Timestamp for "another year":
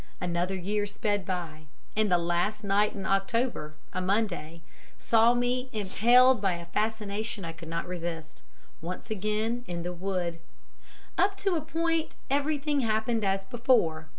0.19-0.87